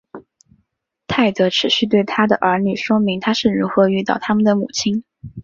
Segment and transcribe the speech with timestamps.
[1.05, 5.03] 泰德持续对他的儿女说明他是如何遇到他们的母亲。